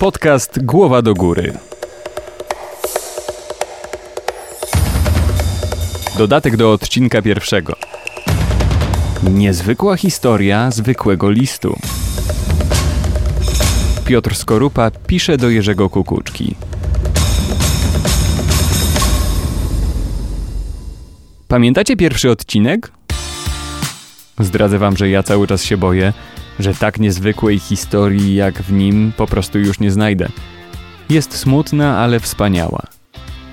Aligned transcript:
Podcast 0.00 0.64
Głowa 0.64 1.02
do 1.02 1.14
Góry. 1.14 1.52
Dodatek 6.18 6.56
do 6.56 6.72
odcinka 6.72 7.22
pierwszego. 7.22 7.76
Niezwykła 9.22 9.96
historia 9.96 10.70
zwykłego 10.70 11.30
listu. 11.30 11.76
Piotr 14.04 14.34
Skorupa 14.34 14.90
pisze 14.90 15.36
do 15.36 15.50
Jerzego 15.50 15.90
Kukuczki. 15.90 16.54
Pamiętacie 21.48 21.96
pierwszy 21.96 22.30
odcinek? 22.30 22.92
Zdradzę 24.38 24.78
wam, 24.78 24.96
że 24.96 25.08
ja 25.08 25.22
cały 25.22 25.46
czas 25.46 25.64
się 25.64 25.76
boję, 25.76 26.12
że 26.58 26.74
tak 26.74 27.00
niezwykłej 27.00 27.58
historii 27.58 28.34
jak 28.34 28.62
w 28.62 28.72
nim 28.72 29.12
po 29.16 29.26
prostu 29.26 29.58
już 29.58 29.80
nie 29.80 29.90
znajdę. 29.90 30.28
Jest 31.10 31.36
smutna, 31.36 31.98
ale 31.98 32.20
wspaniała. 32.20 32.82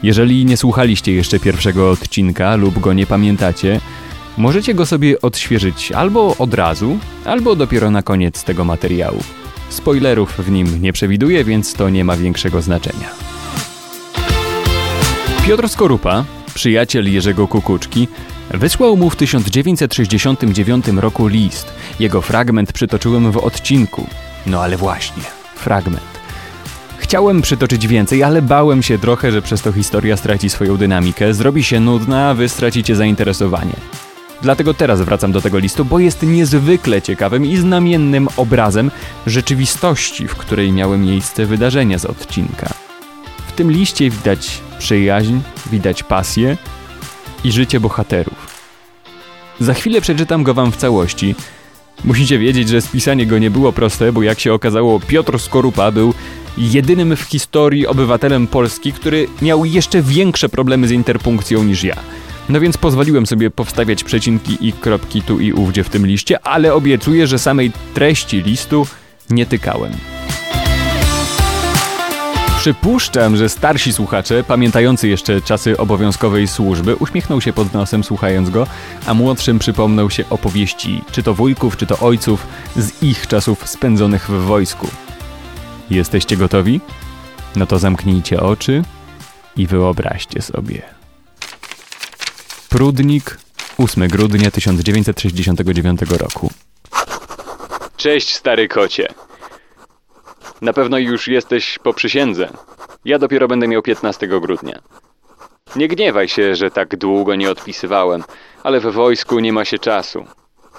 Jeżeli 0.04 0.46
nie 0.46 0.58
słuchaliście 0.58 1.14
jeszcze 1.14 1.40
pierwszego 1.40 1.92
odcinka 1.92 2.56
lub 2.56 2.80
go 2.80 2.94
nie 2.94 3.06
pamiętacie, 3.06 3.82
możecie 4.38 4.74
go 4.74 4.86
sobie 4.86 5.22
odświeżyć 5.22 5.92
albo 5.92 6.36
od 6.38 6.54
razu, 6.54 7.00
albo 7.26 7.56
dopiero 7.56 7.92
na 7.92 8.04
koniec 8.04 8.44
tego 8.44 8.66
materiału. 8.66 9.24
Spoilerów 9.70 10.34
w 10.38 10.52
nim 10.52 10.82
nie 10.82 10.94
przewiduję, 10.94 11.44
więc 11.44 11.74
to 11.74 11.90
nie 11.90 12.06
ma 12.06 12.18
większego 12.18 12.62
znaczenia. 12.62 13.10
Piotr 15.48 15.70
Skorupa, 15.70 16.26
przyjaciel 16.58 17.14
Jerzego 17.14 17.48
Kukuczki, 17.48 18.08
wysłał 18.52 18.98
mu 18.98 19.10
w 19.10 19.16
1969 19.16 20.88
roku 20.88 21.28
list. 21.28 21.74
Jego 22.00 22.22
fragment 22.22 22.74
przytoczyłem 22.74 23.32
w 23.32 23.38
odcinku. 23.38 24.08
No 24.46 24.62
ale 24.62 24.78
właśnie, 24.78 25.24
fragment. 25.56 26.20
Chciałem 26.98 27.42
przytoczyć 27.42 27.88
więcej, 27.88 28.24
ale 28.24 28.42
bałem 28.42 28.84
się 28.84 29.00
trochę, 29.00 29.32
że 29.32 29.42
przez 29.42 29.62
to 29.62 29.72
historia 29.72 30.18
straci 30.18 30.50
swoją 30.50 30.78
dynamikę, 30.78 31.34
zrobi 31.34 31.64
się 31.64 31.80
nudna, 31.80 32.30
a 32.30 32.34
wy 32.34 32.50
stracicie 32.50 32.96
zainteresowanie. 32.96 33.76
Dlatego 34.42 34.74
teraz 34.74 35.02
wracam 35.02 35.32
do 35.32 35.42
tego 35.42 35.60
listu, 35.60 35.86
bo 35.86 36.00
jest 36.00 36.24
niezwykle 36.24 37.02
ciekawym 37.02 37.46
i 37.46 37.58
znamiennym 37.58 38.28
obrazem 38.38 38.92
rzeczywistości, 39.28 40.28
w 40.28 40.36
której 40.36 40.72
miały 40.72 40.98
miejsce 40.98 41.46
wydarzenia 41.46 41.98
z 42.00 42.06
odcinka. 42.06 42.70
W 43.48 43.52
tym 43.52 43.72
liście 43.72 44.10
widać 44.10 44.67
przyjaźń, 44.80 45.40
widać 45.72 46.04
pasję 46.04 46.58
i 47.44 47.52
życie 47.52 47.80
bohaterów. 47.80 48.58
Za 49.60 49.74
chwilę 49.74 50.02
przeczytam 50.02 50.44
go 50.44 50.54
wam 50.54 50.72
w 50.72 50.78
całości. 50.78 51.36
Musicie 52.04 52.40
wiedzieć, 52.40 52.70
że 52.70 52.82
spisanie 52.82 53.26
go 53.26 53.40
nie 53.40 53.52
było 53.52 53.74
proste, 53.74 54.14
bo 54.14 54.24
jak 54.24 54.40
się 54.40 54.54
okazało, 54.54 55.00
Piotr 55.00 55.40
Skorupa 55.40 55.92
był 55.92 56.14
jedynym 56.58 57.16
w 57.16 57.22
historii 57.22 57.88
obywatelem 57.88 58.48
Polski, 58.48 58.94
który 58.94 59.28
miał 59.42 59.66
jeszcze 59.66 60.02
większe 60.02 60.50
problemy 60.50 60.88
z 60.88 60.92
interpunkcją 60.92 61.64
niż 61.64 61.84
ja. 61.84 61.96
No 62.50 62.60
więc 62.60 62.78
pozwoliłem 62.78 63.26
sobie 63.26 63.50
powstawiać 63.50 64.04
przecinki 64.04 64.68
i 64.68 64.74
kropki 64.74 65.22
tu 65.22 65.40
i 65.40 65.54
ówdzie 65.54 65.84
w 65.84 65.90
tym 65.90 66.08
liście, 66.08 66.40
ale 66.48 66.74
obiecuję, 66.74 67.28
że 67.28 67.40
samej 67.40 67.72
treści 67.94 68.42
listu 68.42 68.88
nie 69.30 69.46
tykałem. 69.46 70.17
Przypuszczam, 72.68 73.38
że 73.38 73.50
starsi 73.50 73.94
słuchacze, 73.94 74.44
pamiętający 74.44 75.08
jeszcze 75.08 75.42
czasy 75.42 75.78
obowiązkowej 75.78 76.48
służby, 76.48 76.96
uśmiechną 76.96 77.40
się 77.40 77.54
pod 77.54 77.74
nosem 77.74 78.04
słuchając 78.04 78.50
go, 78.50 78.68
a 79.06 79.14
młodszym 79.14 79.60
przypomną 79.60 80.10
się 80.10 80.30
opowieści, 80.30 81.04
czy 81.12 81.24
to 81.24 81.34
wujków, 81.34 81.78
czy 81.78 81.86
to 81.86 82.00
ojców, 82.00 82.48
z 82.76 83.04
ich 83.04 83.28
czasów 83.28 83.70
spędzonych 83.70 84.30
w 84.30 84.42
wojsku. 84.42 84.88
Jesteście 85.90 86.38
gotowi? 86.38 86.82
No 87.56 87.66
to 87.66 87.80
zamknijcie 87.80 88.40
oczy 88.40 88.84
i 89.58 89.68
wyobraźcie 89.68 90.42
sobie. 90.42 90.82
Prudnik, 92.70 93.38
8 93.78 94.08
grudnia 94.08 94.52
1969 94.52 96.02
roku. 96.02 96.52
Cześć, 97.98 98.36
stary 98.36 98.68
kocie. 98.68 99.08
Na 100.62 100.74
pewno 100.74 100.98
już 100.98 101.28
jesteś 101.28 101.80
po 101.84 101.94
przysiędze. 101.94 102.50
Ja 103.06 103.20
dopiero 103.20 103.48
będę 103.48 103.68
miał 103.68 103.82
15 103.82 104.28
grudnia. 104.28 104.80
Nie 105.76 105.88
gniewaj 105.88 106.28
się, 106.28 106.56
że 106.56 106.72
tak 106.72 106.98
długo 106.98 107.36
nie 107.36 107.52
odpisywałem, 107.52 108.24
ale 108.64 108.80
we 108.80 108.92
wojsku 108.92 109.40
nie 109.40 109.54
ma 109.54 109.66
się 109.66 109.80
czasu. 109.80 110.26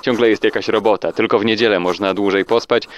Ciągle 0.02 0.30
jest 0.30 0.44
jakaś 0.44 0.68
robota, 0.68 1.12
tylko 1.12 1.38
w 1.38 1.44
niedzielę 1.44 1.80
można 1.80 2.14
dłużej 2.14 2.44
pospać 2.44 2.88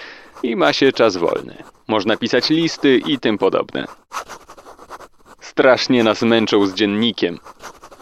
i 0.43 0.57
ma 0.57 0.73
się 0.73 0.93
czas 0.93 1.17
wolny. 1.17 1.57
Można 1.89 2.17
pisać 2.17 2.51
listy 2.51 2.99
i 2.99 3.19
tym 3.19 3.39
podobne. 3.39 3.85
Strasznie 5.41 6.05
nas 6.05 6.23
męczą 6.23 6.67
z 6.67 6.75
dziennikiem. 6.75 7.39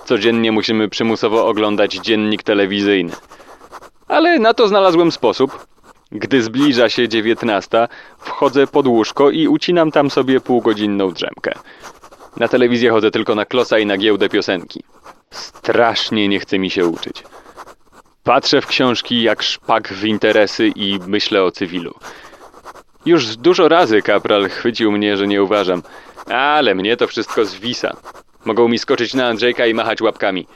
Codziennie 0.05 0.53
musimy 0.53 0.89
przymusowo 0.89 1.47
oglądać 1.47 1.95
dziennik 1.95 2.43
telewizyjny. 2.43 3.12
Ale 4.09 4.39
na 4.39 4.55
to 4.55 4.69
znalazłem 4.69 5.12
sposób. 5.12 5.67
Gdy 6.12 6.42
zbliża 6.42 6.88
się 6.88 7.08
dziewiętnasta, 7.08 7.88
wchodzę 8.19 8.66
pod 8.66 8.86
łóżko 8.86 9.30
i 9.30 9.48
ucinam 9.48 9.91
tam 9.91 10.10
sobie 10.10 10.41
półgodzinną 10.41 11.12
drzemkę. 11.12 11.52
Na 12.36 12.48
telewizję 12.48 12.91
chodzę 12.91 13.10
tylko 13.10 13.34
na 13.34 13.44
klosa 13.44 13.78
i 13.78 13.86
na 13.86 13.96
giełdę 13.96 14.28
piosenki. 14.28 14.82
Strasznie 15.30 16.28
nie 16.28 16.41
chce 16.41 16.58
mi 16.58 16.70
się 16.70 16.86
uczyć. 16.86 17.22
Patrzę 18.24 18.60
w 18.60 18.66
książki 18.66 19.22
jak 19.22 19.42
szpak 19.42 19.88
w 19.88 20.04
interesy 20.04 20.72
i 20.76 20.98
myślę 21.06 21.42
o 21.42 21.50
cywilu. 21.50 21.94
Już 23.06 23.36
dużo 23.36 23.68
razy 23.68 24.02
kapral 24.02 24.48
chwycił 24.48 24.92
mnie, 24.92 25.16
że 25.16 25.26
nie 25.26 25.42
uważam, 25.42 25.82
ale 26.26 26.74
mnie 26.74 26.97
to 26.97 27.06
wszystko 27.06 27.44
zwisa. 27.44 27.97
Mogą 28.44 28.68
mi 28.68 28.78
skoczyć 28.78 29.14
na 29.14 29.26
Andrzejka 29.26 29.66
i 29.66 29.74
machać 29.74 30.00
łapkami. 30.00 30.47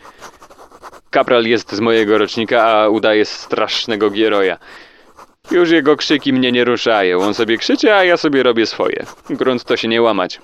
Kapral 1.10 1.44
jest 1.44 1.72
z 1.72 1.80
mojego 1.80 2.18
rocznika, 2.18 2.64
a 2.64 2.88
udaje 2.88 3.24
strasznego 3.24 4.10
gieroja. 4.10 4.58
Już 5.52 5.70
jego 5.70 5.96
krzyki 5.96 6.32
mnie 6.32 6.52
nie 6.52 6.64
ruszają. 6.64 7.20
On 7.20 7.34
sobie 7.34 7.58
krzyczy, 7.58 7.94
a 7.94 8.04
ja 8.04 8.16
sobie 8.16 8.42
robię 8.42 8.66
swoje. 8.66 9.06
Grunt 9.30 9.64
to 9.64 9.76
się 9.76 9.88
nie 9.88 10.02
łamać. 10.02 10.40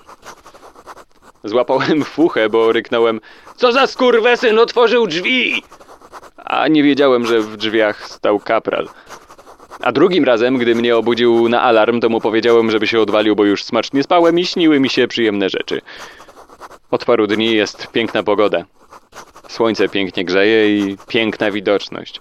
Złapałem 1.44 2.04
fuchę, 2.04 2.48
bo 2.48 2.72
ryknąłem 2.72 3.20
Co 3.56 3.72
za 3.72 3.86
skurwesyn 3.86 4.58
otworzył 4.58 5.06
drzwi! 5.06 5.62
A 6.36 6.68
nie 6.68 6.82
wiedziałem, 6.82 7.26
że 7.26 7.40
w 7.40 7.56
drzwiach 7.56 8.08
stał 8.08 8.38
kapral. 8.38 8.88
A 9.80 9.92
drugim 9.92 10.24
razem, 10.24 10.58
gdy 10.58 10.74
mnie 10.74 10.96
obudził 10.96 11.48
na 11.48 11.62
alarm, 11.62 12.00
to 12.00 12.08
mu 12.08 12.20
powiedziałem, 12.20 12.70
żeby 12.70 12.86
się 12.86 13.00
odwalił, 13.00 13.36
bo 13.36 13.44
już 13.44 13.64
smacznie 13.64 14.02
spałem 14.02 14.38
i 14.38 14.46
śniły 14.46 14.80
mi 14.80 14.90
się 14.90 15.08
przyjemne 15.08 15.48
rzeczy. 15.48 15.80
Od 16.90 17.04
paru 17.04 17.26
dni 17.26 17.52
jest 17.54 17.86
piękna 17.86 18.22
pogoda. 18.22 18.64
Słońce 19.48 19.88
pięknie 19.88 20.24
grzeje 20.24 20.78
i 20.78 20.96
piękna 21.08 21.50
widoczność. 21.50 22.20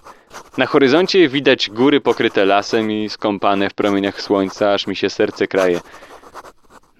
Na 0.58 0.66
horyzoncie 0.66 1.28
widać 1.28 1.70
góry 1.70 2.00
pokryte 2.00 2.44
lasem 2.44 2.90
i 2.90 3.08
skąpane 3.08 3.70
w 3.70 3.74
promieniach 3.74 4.20
słońca, 4.20 4.72
aż 4.72 4.86
mi 4.86 4.96
się 4.96 5.10
serce 5.10 5.46
kraje. 5.46 5.80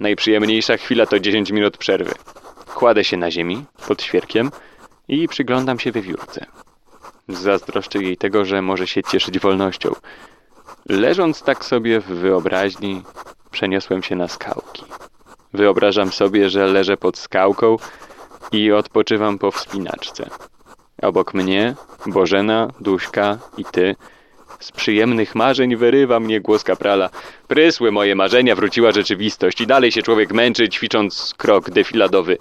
Najprzyjemniejsza 0.00 0.76
chwila 0.76 1.06
to 1.06 1.20
10 1.20 1.50
minut 1.50 1.76
przerwy. 1.76 2.14
Kładę 2.74 3.04
się 3.04 3.16
na 3.16 3.30
ziemi, 3.30 3.64
pod 3.88 4.02
świerkiem 4.02 4.50
i 5.08 5.28
przyglądam 5.28 5.78
się 5.78 5.92
wiewiórce. 5.92 6.46
Zazdroszczę 7.28 7.98
jej 7.98 8.16
tego, 8.16 8.44
że 8.44 8.62
może 8.62 8.86
się 8.86 9.02
cieszyć 9.02 9.38
wolnością. 9.38 9.92
Leżąc 10.88 11.42
tak 11.42 11.64
sobie 11.64 12.00
w 12.00 12.06
wyobraźni, 12.06 13.02
przeniosłem 13.50 14.02
się 14.02 14.16
na 14.16 14.28
skałki. 14.28 14.82
Wyobrażam 15.52 16.12
sobie, 16.12 16.50
że 16.50 16.66
leżę 16.66 16.96
pod 16.96 17.18
skałką 17.18 17.76
i 18.52 18.72
odpoczywam 18.72 19.38
po 19.38 19.50
wspinaczce. 19.50 20.30
Obok 21.02 21.34
mnie 21.34 21.74
Bożena, 22.06 22.68
Duśka 22.80 23.38
i 23.58 23.64
ty. 23.64 23.96
Z 24.60 24.72
przyjemnych 24.72 25.34
marzeń 25.34 25.76
wyrywa 25.76 26.20
mnie 26.20 26.40
głos 26.40 26.64
kaprala. 26.64 27.10
Prysły 27.48 27.92
moje 27.92 28.14
marzenia, 28.14 28.54
wróciła 28.54 28.92
rzeczywistość 28.92 29.60
i 29.60 29.66
dalej 29.66 29.92
się 29.92 30.02
człowiek 30.02 30.32
męczy, 30.32 30.68
ćwicząc 30.68 31.34
krok 31.36 31.70
defiladowy. 31.70 32.38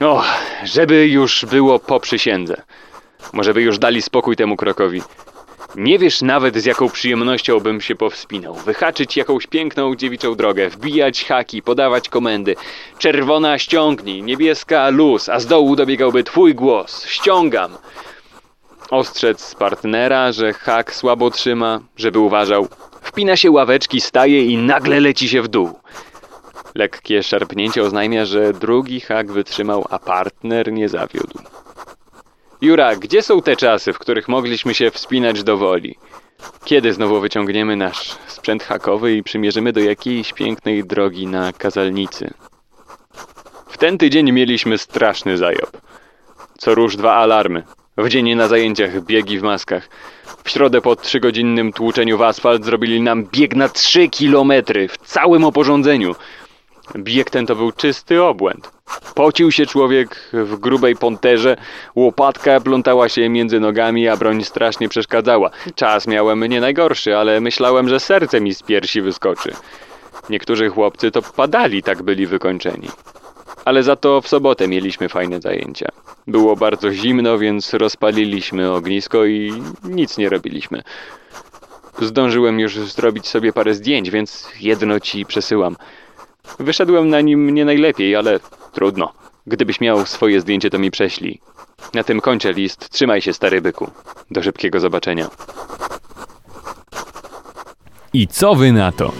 O, 0.00 0.22
żeby 0.64 1.08
już 1.08 1.44
było 1.44 1.78
po 1.78 2.00
przysiędze. 2.00 2.62
Może 3.32 3.54
by 3.54 3.62
już 3.62 3.78
dali 3.78 4.02
spokój 4.02 4.36
temu 4.36 4.56
krokowi. 4.56 5.02
Nie 5.76 5.98
wiesz 5.98 6.22
nawet 6.22 6.56
z 6.56 6.64
jaką 6.64 6.88
przyjemnością 6.88 7.60
bym 7.60 7.80
się 7.80 7.96
powspinał. 7.96 8.54
Wyhaczyć 8.54 9.16
jakąś 9.16 9.46
piękną 9.46 9.94
dziewiczą 9.94 10.34
drogę, 10.34 10.68
wbijać 10.68 11.24
haki, 11.24 11.62
podawać 11.62 12.08
komendy. 12.08 12.56
Czerwona 12.98 13.58
ściągnij, 13.58 14.22
niebieska 14.22 14.88
luz, 14.88 15.28
a 15.28 15.40
z 15.40 15.46
dołu 15.46 15.76
dobiegałby 15.76 16.24
twój 16.24 16.54
głos. 16.54 17.06
Ściągam. 17.06 17.76
Ostrzec 18.90 19.54
partnera, 19.54 20.32
że 20.32 20.52
hak 20.52 20.94
słabo 20.94 21.30
trzyma, 21.30 21.80
żeby 21.96 22.18
uważał. 22.18 22.68
Wpina 23.02 23.36
się 23.36 23.50
ławeczki, 23.50 24.00
staje 24.00 24.44
i 24.44 24.56
nagle 24.56 25.00
leci 25.00 25.28
się 25.28 25.42
w 25.42 25.48
dół. 25.48 25.72
Lekkie 26.74 27.22
szarpnięcie 27.22 27.82
oznajmia, 27.82 28.24
że 28.24 28.52
drugi 28.52 29.00
hak 29.00 29.32
wytrzymał, 29.32 29.86
a 29.90 29.98
partner 29.98 30.72
nie 30.72 30.88
zawiódł. 30.88 31.38
Jura, 32.60 32.96
gdzie 32.96 33.22
są 33.22 33.42
te 33.42 33.56
czasy, 33.56 33.92
w 33.92 33.98
których 33.98 34.28
mogliśmy 34.28 34.74
się 34.74 34.90
wspinać 34.90 35.42
do 35.42 35.56
woli? 35.56 35.98
Kiedy 36.64 36.92
znowu 36.92 37.20
wyciągniemy 37.20 37.76
nasz 37.76 38.16
sprzęt 38.26 38.62
hakowy 38.62 39.16
i 39.16 39.22
przymierzymy 39.22 39.72
do 39.72 39.80
jakiejś 39.80 40.32
pięknej 40.32 40.84
drogi 40.84 41.26
na 41.26 41.52
kazalnicy? 41.52 42.34
W 43.68 43.78
ten 43.78 43.98
tydzień 43.98 44.32
mieliśmy 44.32 44.78
straszny 44.78 45.38
zajob. 45.38 45.70
Co 46.58 46.74
róż 46.74 46.96
dwa 46.96 47.14
alarmy. 47.14 47.62
W 47.96 48.08
dzień 48.08 48.34
na 48.34 48.48
zajęciach 48.48 49.04
biegi 49.04 49.38
w 49.38 49.42
maskach. 49.42 49.88
W 50.44 50.50
środę 50.50 50.80
po 50.80 50.96
trzygodzinnym 50.96 51.72
tłuczeniu 51.72 52.18
w 52.18 52.22
asfalt 52.22 52.64
zrobili 52.64 53.00
nam 53.00 53.24
bieg 53.24 53.56
na 53.56 53.68
trzy 53.68 54.08
kilometry 54.08 54.88
w 54.88 54.98
całym 54.98 55.44
oporządzeniu. 55.44 56.14
Bieg 56.96 57.30
ten 57.30 57.46
to 57.46 57.56
był 57.56 57.72
czysty 57.72 58.22
obłęd. 58.22 58.70
Pocił 59.14 59.52
się 59.52 59.66
człowiek 59.66 60.30
w 60.32 60.56
grubej 60.56 60.96
ponterze, 60.96 61.56
łopatka 61.96 62.60
plątała 62.60 63.08
się 63.08 63.28
między 63.28 63.60
nogami, 63.60 64.08
a 64.08 64.16
broń 64.16 64.44
strasznie 64.44 64.88
przeszkadzała. 64.88 65.50
Czas 65.74 66.06
miałem 66.06 66.44
nie 66.44 66.60
najgorszy, 66.60 67.16
ale 67.16 67.40
myślałem, 67.40 67.88
że 67.88 68.00
serce 68.00 68.40
mi 68.40 68.54
z 68.54 68.62
piersi 68.62 69.02
wyskoczy. 69.02 69.52
Niektórzy 70.30 70.68
chłopcy 70.68 71.10
to 71.10 71.22
padali, 71.22 71.82
tak 71.82 72.02
byli 72.02 72.26
wykończeni. 72.26 72.88
Ale 73.64 73.82
za 73.82 73.96
to 73.96 74.20
w 74.20 74.28
sobotę 74.28 74.68
mieliśmy 74.68 75.08
fajne 75.08 75.40
zajęcia. 75.40 75.88
Było 76.26 76.56
bardzo 76.56 76.92
zimno, 76.92 77.38
więc 77.38 77.74
rozpaliliśmy 77.74 78.72
ognisko 78.72 79.24
i 79.24 79.62
nic 79.84 80.18
nie 80.18 80.28
robiliśmy. 80.28 80.82
Zdążyłem 82.00 82.60
już 82.60 82.78
zrobić 82.78 83.26
sobie 83.26 83.52
parę 83.52 83.74
zdjęć, 83.74 84.10
więc 84.10 84.48
jedno 84.60 85.00
ci 85.00 85.26
przesyłam. 85.26 85.76
Wyszedłem 86.58 87.08
na 87.08 87.20
nim 87.20 87.50
nie 87.50 87.64
najlepiej, 87.64 88.16
ale 88.16 88.40
trudno. 88.72 89.12
Gdybyś 89.46 89.80
miał 89.80 90.06
swoje 90.06 90.40
zdjęcie, 90.40 90.70
to 90.70 90.78
mi 90.78 90.90
prześlij. 90.90 91.40
Na 91.94 92.04
tym 92.04 92.20
kończę 92.20 92.52
list. 92.52 92.88
Trzymaj 92.90 93.22
się, 93.22 93.32
stary 93.32 93.60
byku. 93.60 93.90
Do 94.30 94.42
szybkiego 94.42 94.80
zobaczenia. 94.80 95.30
I 98.12 98.28
co 98.28 98.54
wy 98.54 98.72
na 98.72 98.92
to? 98.92 99.12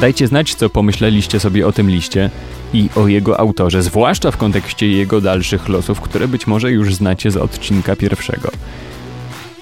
Dajcie 0.00 0.26
znać, 0.26 0.54
co 0.54 0.68
pomyśleliście 0.68 1.40
sobie 1.40 1.66
o 1.66 1.72
tym 1.72 1.90
liście 1.90 2.30
i 2.74 2.88
o 2.96 3.08
jego 3.08 3.40
autorze, 3.40 3.82
zwłaszcza 3.82 4.30
w 4.30 4.36
kontekście 4.36 4.88
jego 4.88 5.20
dalszych 5.20 5.68
losów, 5.68 6.00
które 6.00 6.28
być 6.28 6.46
może 6.46 6.70
już 6.70 6.94
znacie 6.94 7.30
z 7.30 7.36
odcinka 7.36 7.96
pierwszego. 7.96 8.50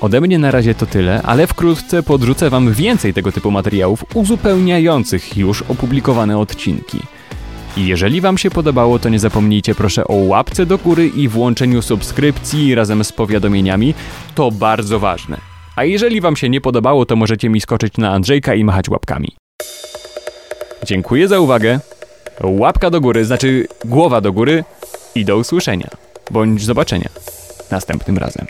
Ode 0.01 0.21
mnie 0.21 0.39
na 0.39 0.51
razie 0.51 0.75
to 0.75 0.87
tyle, 0.87 1.23
ale 1.23 1.47
wkrótce 1.47 2.03
podrzucę 2.03 2.51
Wam 2.51 2.73
więcej 2.73 3.15
tego 3.15 3.33
typu 3.33 3.51
materiałów 3.51 4.05
uzupełniających 4.15 5.37
już 5.37 5.63
opublikowane 5.63 6.39
odcinki. 6.39 6.99
I 7.77 7.87
jeżeli 7.87 8.21
Wam 8.21 8.39
się 8.39 8.51
podobało, 8.51 8.99
to 8.99 9.09
nie 9.09 9.19
zapomnijcie 9.19 9.75
proszę 9.75 10.05
o 10.05 10.15
łapce 10.15 10.67
do 10.67 10.79
góry 10.79 11.07
i 11.07 11.29
włączeniu 11.29 11.83
subskrypcji 11.83 12.75
razem 12.75 13.05
z 13.05 13.13
powiadomieniami. 13.13 13.95
To 14.35 14.51
bardzo 14.51 14.99
ważne. 14.99 15.37
A 15.77 15.85
jeżeli 15.85 16.21
Wam 16.21 16.37
się 16.37 16.49
nie 16.49 16.61
podobało, 16.61 17.07
to 17.07 17.17
możecie 17.17 17.49
mi 17.49 17.61
skoczyć 17.61 17.97
na 17.99 18.11
Andrzejka 18.13 18.55
i 18.55 18.65
machać 18.65 18.89
łapkami. 18.89 19.37
Dziękuję 20.85 21.29
za 21.29 21.41
uwagę. 21.41 21.81
Łapka 22.41 22.91
do 22.91 23.01
góry, 23.01 23.25
znaczy 23.25 23.67
głowa 23.85 24.21
do 24.21 24.33
góry 24.33 24.65
i 25.15 25.25
do 25.25 25.37
usłyszenia. 25.37 25.89
Bądź 26.31 26.65
zobaczenia 26.65 27.09
następnym 27.71 28.19
razem. 28.19 28.47